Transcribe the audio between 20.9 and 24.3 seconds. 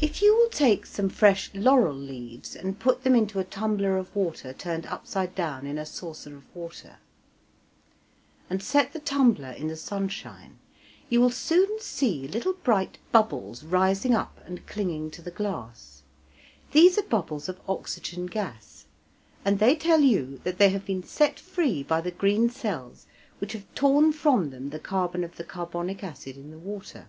set free by the green cells which have torn